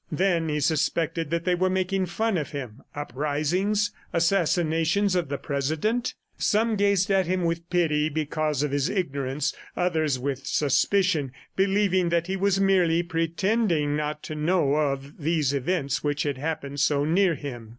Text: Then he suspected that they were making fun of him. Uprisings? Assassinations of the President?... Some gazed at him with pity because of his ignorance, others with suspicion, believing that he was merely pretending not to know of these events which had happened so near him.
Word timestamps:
Then 0.11 0.49
he 0.49 0.59
suspected 0.59 1.29
that 1.29 1.45
they 1.45 1.53
were 1.53 1.69
making 1.69 2.07
fun 2.07 2.35
of 2.35 2.49
him. 2.53 2.81
Uprisings? 2.95 3.91
Assassinations 4.11 5.13
of 5.15 5.29
the 5.29 5.37
President?... 5.37 6.15
Some 6.39 6.75
gazed 6.75 7.11
at 7.11 7.27
him 7.27 7.43
with 7.43 7.69
pity 7.69 8.09
because 8.09 8.63
of 8.63 8.71
his 8.71 8.89
ignorance, 8.89 9.53
others 9.77 10.17
with 10.17 10.47
suspicion, 10.47 11.31
believing 11.55 12.09
that 12.09 12.25
he 12.25 12.35
was 12.35 12.59
merely 12.59 13.03
pretending 13.03 13.95
not 13.95 14.23
to 14.23 14.33
know 14.33 14.73
of 14.73 15.19
these 15.21 15.53
events 15.53 16.03
which 16.03 16.23
had 16.23 16.39
happened 16.39 16.79
so 16.79 17.05
near 17.05 17.35
him. 17.35 17.69